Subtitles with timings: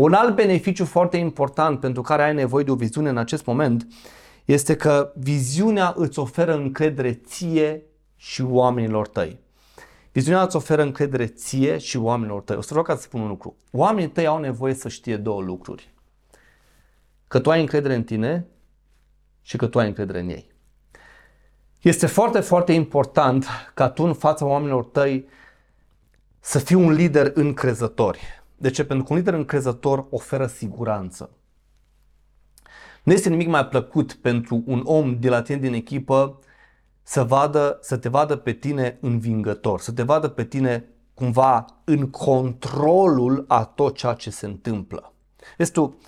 [0.00, 3.86] Un alt beneficiu foarte important pentru care ai nevoie de o viziune în acest moment
[4.44, 7.82] este că viziunea îți oferă încredere ție
[8.16, 9.38] și oamenilor tăi.
[10.12, 12.56] Viziunea îți oferă încredere ție și oamenilor tăi.
[12.56, 13.56] O să vreau ca să spun un lucru.
[13.72, 15.92] Oamenii tăi au nevoie să știe două lucruri.
[17.28, 18.46] Că tu ai încredere în tine
[19.42, 20.52] și că tu ai încredere în ei.
[21.80, 25.28] Este foarte, foarte important ca tu în fața oamenilor tăi
[26.40, 28.16] să fii un lider încrezător.
[28.60, 28.84] De ce?
[28.84, 31.30] Pentru că un lider încrezător oferă siguranță.
[33.02, 36.38] Nu este nimic mai plăcut pentru un om de la tine din echipă
[37.02, 42.10] să, vadă, să te vadă pe tine învingător, să te vadă pe tine cumva în
[42.10, 45.12] controlul a tot ceea ce se întâmplă.
[45.56, 45.98] Vezi tu,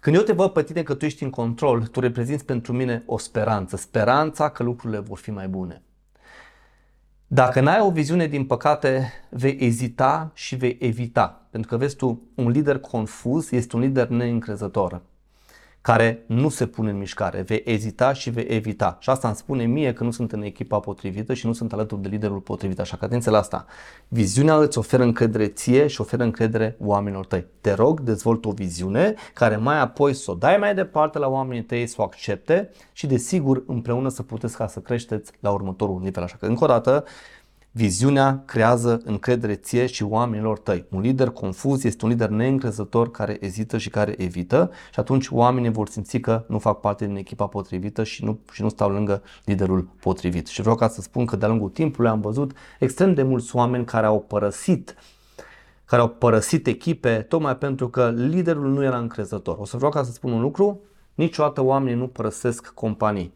[0.00, 3.02] când eu te văd pe tine că tu ești în control, tu reprezinți pentru mine
[3.06, 5.82] o speranță, speranța că lucrurile vor fi mai bune.
[7.30, 11.46] Dacă n-ai o viziune, din păcate, vei ezita și vei evita.
[11.50, 15.02] Pentru că, vezi tu, un lider confuz este un lider neîncrezător
[15.80, 18.96] care nu se pune în mișcare, vei ezita și vei evita.
[19.00, 22.02] Și asta îmi spune mie că nu sunt în echipa potrivită și nu sunt alături
[22.02, 22.80] de liderul potrivit.
[22.80, 23.66] Așa că atenție la asta.
[24.08, 27.46] Viziunea îți oferă încredere ție și oferă încredere oamenilor tăi.
[27.60, 31.64] Te rog, dezvoltă o viziune care mai apoi să o dai mai departe la oamenii
[31.64, 36.22] tăi să o accepte și desigur împreună să puteți ca să creșteți la următorul nivel.
[36.22, 37.04] Așa că încă o dată,
[37.78, 40.86] Viziunea creează încredere ție și oamenilor tăi.
[40.90, 45.70] Un lider confuz este un lider neîncrezător care ezită și care evită și atunci oamenii
[45.70, 49.22] vor simți că nu fac parte din echipa potrivită și nu, și nu stau lângă
[49.44, 50.46] liderul potrivit.
[50.46, 53.84] Și vreau ca să spun că de-a lungul timpului am văzut extrem de mulți oameni
[53.84, 54.94] care au părăsit
[55.84, 59.58] care au părăsit echipe tocmai pentru că liderul nu era încrezător.
[59.58, 60.80] O să vreau ca să spun un lucru,
[61.14, 63.32] niciodată oamenii nu părăsesc companii.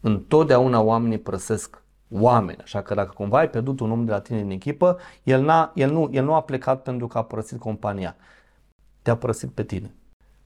[0.00, 2.58] Întotdeauna oamenii părăsesc oameni.
[2.62, 5.72] Așa că dacă cumva ai pierdut un om de la tine în echipă, el, n-a,
[5.74, 8.16] el, nu, el nu a plecat pentru că a părăsit compania.
[9.02, 9.94] Te-a părăsit pe tine.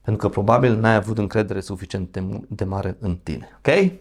[0.01, 3.49] Pentru că probabil n-ai avut încredere suficient de, de mare în tine.
[3.57, 3.91] Ok?